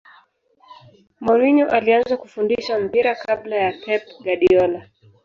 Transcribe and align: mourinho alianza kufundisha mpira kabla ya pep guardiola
mourinho 1.25 1.67
alianza 1.69 2.17
kufundisha 2.17 2.79
mpira 2.79 3.15
kabla 3.15 3.55
ya 3.55 3.71
pep 3.85 4.03
guardiola 4.23 4.87